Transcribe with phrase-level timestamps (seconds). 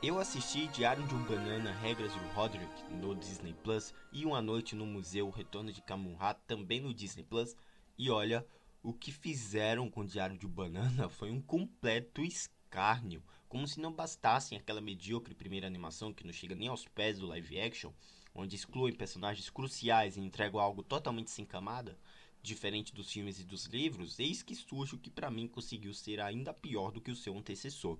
[0.00, 4.76] Eu assisti Diário de um Banana, Regras do Roderick no Disney Plus e Uma Noite
[4.76, 7.56] no Museu, Retorno de Kamunha também no Disney Plus.
[7.98, 8.46] E olha,
[8.80, 13.92] o que fizeram com Diário de um Banana foi um completo escárnio, como se não
[13.92, 17.90] bastassem aquela medíocre primeira animação que não chega nem aos pés do live action,
[18.32, 21.98] onde excluem personagens cruciais e entregam algo totalmente sem camada.
[22.40, 26.20] Diferente dos filmes e dos livros, eis que surge o que para mim conseguiu ser
[26.20, 27.98] ainda pior do que o seu antecessor.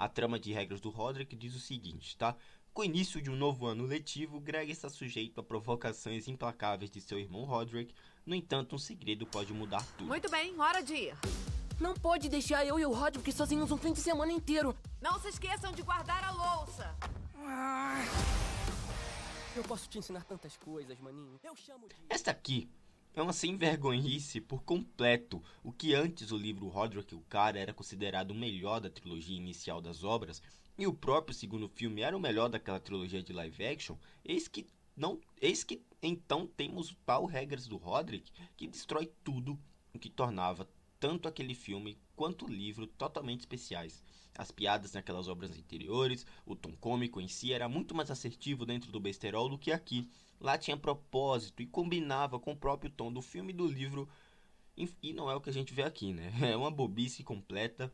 [0.00, 2.34] A trama de regras do Roderick diz o seguinte, tá?
[2.72, 7.02] Com o início de um novo ano letivo, Greg está sujeito a provocações implacáveis de
[7.02, 7.94] seu irmão Roderick.
[8.24, 10.08] No entanto, um segredo pode mudar tudo.
[10.08, 11.14] Muito bem, hora de ir.
[11.78, 14.74] Não pode deixar eu e o Roderick sozinhos um fim de semana inteiro.
[15.02, 16.96] Não se esqueçam de guardar a louça.
[19.54, 21.38] Eu posso te ensinar tantas coisas, maninho.
[21.44, 21.94] Eu chamo de...
[22.08, 22.70] Esta aqui
[23.14, 25.42] é uma sem vergonhice por completo.
[25.62, 29.80] O que antes o livro Roderick o Cara era considerado o melhor da trilogia inicial
[29.80, 30.42] das obras,
[30.78, 34.66] e o próprio segundo filme era o melhor daquela trilogia de live action, eis que
[34.96, 39.58] não, eis que então temos o tal regras do Roderick que destrói tudo
[39.92, 40.68] o que tornava
[41.00, 44.02] tanto aquele filme quanto o livro totalmente especiais.
[44.36, 48.92] As piadas naquelas obras anteriores, o tom cômico em si era muito mais assertivo dentro
[48.92, 50.08] do besterol do que aqui.
[50.38, 54.08] Lá tinha propósito e combinava com o próprio tom do filme e do livro.
[55.02, 56.32] E não é o que a gente vê aqui, né?
[56.52, 57.92] É uma bobice completa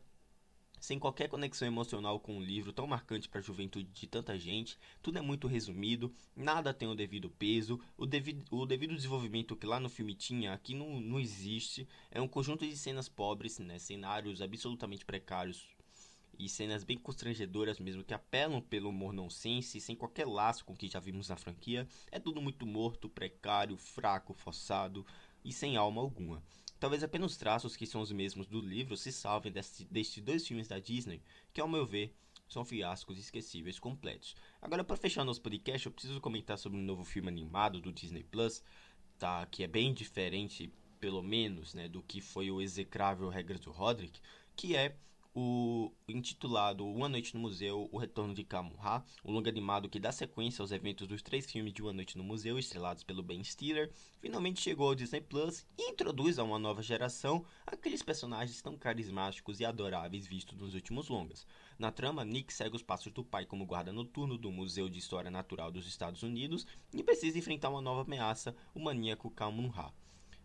[0.79, 4.77] sem qualquer conexão emocional com um livro tão marcante para a juventude de tanta gente,
[5.01, 9.65] tudo é muito resumido, nada tem o devido peso, o devido, o devido desenvolvimento que
[9.65, 13.79] lá no filme tinha aqui não, não existe, é um conjunto de cenas pobres, né,
[13.79, 15.67] cenários absolutamente precários
[16.39, 20.75] e cenas bem constrangedoras mesmo que apelam pelo humor nonsense, sem qualquer laço com o
[20.75, 25.05] que já vimos na franquia, é tudo muito morto, precário, fraco, forçado
[25.47, 26.43] e sem alma alguma.
[26.77, 30.45] Talvez apenas os traços que são os mesmos do livro se salvem deste, destes dois
[30.45, 31.23] filmes da Disney,
[31.53, 32.13] que ao meu ver
[32.49, 34.35] são fiascos esquecíveis completos.
[34.61, 38.23] Agora, para fechar nosso podcast, eu preciso comentar sobre um novo filme animado do Disney
[38.23, 38.61] Plus,
[39.17, 39.45] tá?
[39.45, 44.19] Que é bem diferente, pelo menos, né, do que foi o execrável Regras do Roderick,
[44.55, 44.97] que é
[45.39, 50.11] o intitulado Uma Noite no Museu, O Retorno de Kamunha, um longa animado que dá
[50.11, 53.91] sequência aos eventos dos três filmes de Uma Noite no Museu, estrelados pelo Ben Stiller,
[54.19, 59.59] finalmente chegou ao Disney Plus e introduz a uma nova geração aqueles personagens tão carismáticos
[59.59, 61.45] e adoráveis vistos nos últimos longas.
[61.77, 65.29] Na trama, Nick segue os passos do pai como guarda noturno do Museu de História
[65.29, 69.93] Natural dos Estados Unidos e precisa enfrentar uma nova ameaça, o maníaco Kamunha.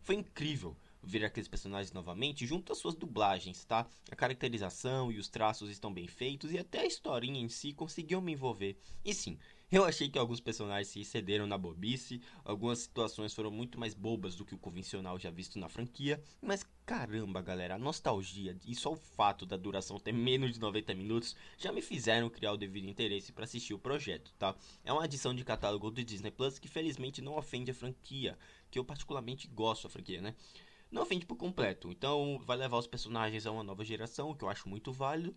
[0.03, 3.87] Foi incrível ver aqueles personagens novamente junto às suas dublagens, tá?
[4.11, 8.21] A caracterização e os traços estão bem feitos e até a historinha em si conseguiu
[8.21, 8.79] me envolver.
[9.05, 9.39] E sim,
[9.73, 14.35] eu achei que alguns personagens se excederam na bobice, algumas situações foram muito mais bobas
[14.35, 18.93] do que o convencional já visto na franquia, mas caramba, galera, a nostalgia e só
[18.93, 22.87] o fato da duração ter menos de 90 minutos já me fizeram criar o devido
[22.87, 24.55] interesse para assistir o projeto, tá?
[24.85, 28.39] É uma adição de catálogo do Disney Plus que felizmente não ofende a franquia,
[28.71, 30.35] que eu particularmente gosto da franquia, né?
[30.93, 31.91] Não ofende por completo.
[31.91, 35.35] Então vai levar os personagens a uma nova geração, o que eu acho muito válido.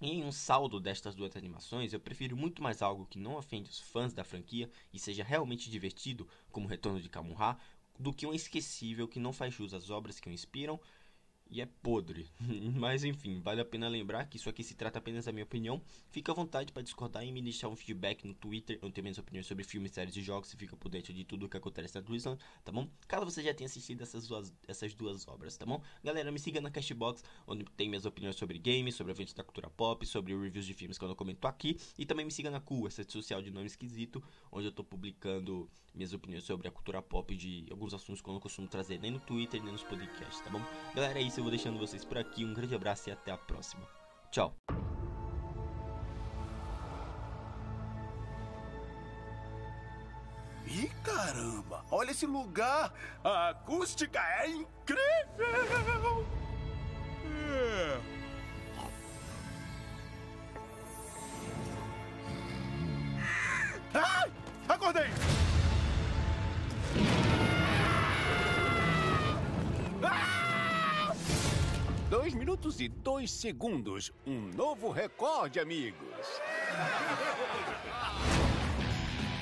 [0.00, 3.70] E em um saldo destas duas animações, eu prefiro muito mais algo que não ofende
[3.70, 7.56] os fãs da franquia e seja realmente divertido, como o Retorno de Kamunha,
[7.98, 10.80] do que um esquecível que não faz jus às obras que o inspiram
[11.50, 12.28] e é podre.
[12.74, 15.80] Mas enfim, vale a pena lembrar que isso aqui se trata apenas da minha opinião.
[16.10, 18.78] Fica à vontade para discordar e me deixar um feedback no Twitter.
[18.82, 20.48] Eu tenho minhas opiniões sobre filmes, séries e jogos.
[20.48, 22.88] Você fica por dentro de tudo o que acontece na Twisland, tá bom?
[23.06, 25.82] Caso você já tenha assistido essas duas, essas duas obras, tá bom?
[26.02, 29.70] Galera, me siga na Cashbox, onde tem minhas opiniões sobre games, sobre eventos da cultura
[29.70, 31.78] pop, sobre reviews de filmes que eu não comento aqui.
[31.98, 34.82] E também me siga na Cool, essa rede social de nome esquisito, onde eu tô
[34.82, 38.98] publicando minhas opiniões sobre a cultura pop de alguns assuntos que eu não costumo trazer
[38.98, 40.60] nem no Twitter, nem nos podcasts, tá bom?
[40.94, 42.44] Galera, é isso, eu vou deixando vocês por aqui.
[42.44, 43.82] Um grande abraço e até a próxima.
[44.30, 44.54] Tchau.
[50.66, 51.84] Ih, caramba!
[51.90, 52.92] Olha esse lugar!
[53.22, 56.26] A acústica é incrível!
[57.36, 58.14] É.
[64.68, 65.23] Acordei!
[72.24, 74.10] 2 minutos e 2 segundos.
[74.26, 76.00] Um novo recorde, amigos!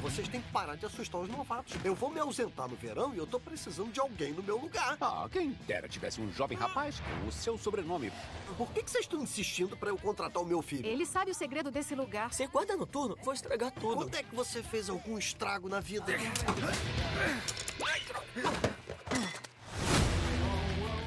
[0.01, 1.77] Vocês têm que parar de assustar os novatos.
[1.85, 4.97] Eu vou me ausentar no verão e eu tô precisando de alguém no meu lugar.
[5.01, 8.13] Ah, quem dera tivesse um jovem rapaz com o seu sobrenome.
[8.59, 10.85] Por que, que vocês estão insistindo para eu contratar o meu filho?
[10.85, 12.35] Ele sabe o segredo desse lugar.
[12.35, 13.95] Você guarda noturno, vou estragar tudo.
[13.99, 16.13] Quando é que você fez algum estrago na vida?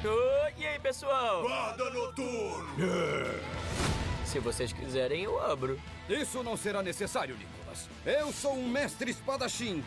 [0.06, 0.35] Ah
[0.86, 1.42] pessoal?
[1.42, 2.88] Guarda noturno!
[4.24, 5.82] Se vocês quiserem, eu abro.
[6.08, 7.90] Isso não será necessário, Nicholas.
[8.06, 9.84] Eu sou um mestre espadachim.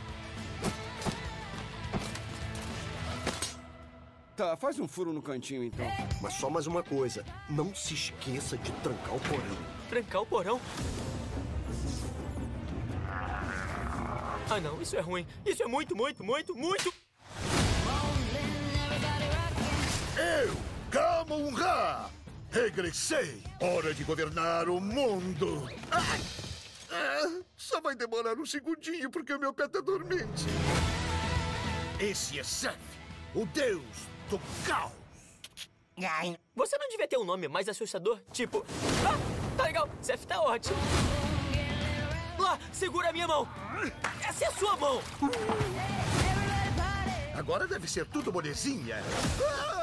[4.34, 5.86] Tá, faz um furo no cantinho então.
[6.20, 9.58] Mas só mais uma coisa: não se esqueça de trancar o porão.
[9.88, 10.60] Trancar o porão?
[14.50, 15.24] Ah, não, isso é ruim.
[15.46, 16.92] Isso é muito, muito, muito, muito.
[21.38, 22.10] Kamon-Ra,
[22.50, 23.42] regressei.
[23.60, 25.68] Hora de governar o mundo.
[25.90, 26.20] Ai!
[26.90, 30.46] Ah, só vai demorar um segundinho porque o meu pé tá dormente.
[32.00, 32.74] Esse é Seth,
[33.34, 33.84] o deus
[34.28, 34.92] do caos.
[36.02, 36.36] Ai.
[36.56, 38.20] Você não devia ter um nome mais assustador?
[38.32, 38.66] Tipo.
[39.06, 40.76] Ah, tá legal, Seth tá ótimo.
[42.38, 43.48] Lá, segura a minha mão.
[44.26, 45.00] Essa é a sua mão.
[47.34, 48.96] Agora deve ser tudo molezinha.
[49.40, 49.77] Ah!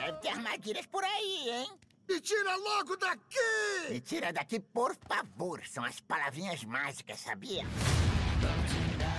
[0.00, 1.70] Deve ter armadilhas por aí, hein?
[2.08, 3.90] Me tira logo daqui!
[3.90, 5.60] Me tira daqui, por favor.
[5.66, 7.64] São as palavrinhas mágicas, sabia?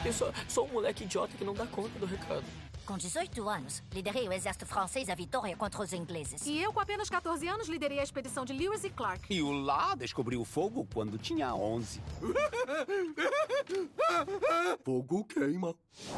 [0.03, 2.43] Eu sou, sou um moleque idiota que não dá conta do recado.
[2.83, 6.47] Com 18 anos, liderei o exército francês à vitória contra os ingleses.
[6.47, 9.31] E eu, com apenas 14 anos, liderei a expedição de Lewis e Clark.
[9.31, 12.01] E o Lá descobriu o fogo quando tinha 11.
[14.83, 15.75] Fogo queima.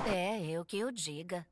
[0.07, 1.45] É, eu que o diga.